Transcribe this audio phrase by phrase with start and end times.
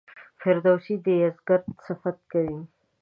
[0.39, 2.59] فردوسي د یزدګُرد صفت کوي.